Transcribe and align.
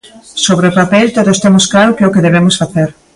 Sobre 0.45 0.67
o 0.69 0.75
papel 0.79 1.05
todos 1.17 1.41
temos 1.43 1.65
claro 1.71 1.95
que 1.95 2.03
é 2.03 2.07
o 2.09 2.13
que 2.13 2.25
debemos 2.27 2.55
facer. 2.61 2.89